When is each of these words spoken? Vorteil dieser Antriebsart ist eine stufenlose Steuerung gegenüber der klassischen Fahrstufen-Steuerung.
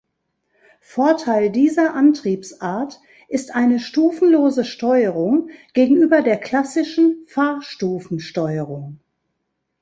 Vorteil 0.79 1.51
dieser 1.51 1.93
Antriebsart 1.93 2.99
ist 3.29 3.53
eine 3.53 3.79
stufenlose 3.79 4.65
Steuerung 4.65 5.51
gegenüber 5.73 6.23
der 6.23 6.39
klassischen 6.39 7.23
Fahrstufen-Steuerung. 7.27 8.99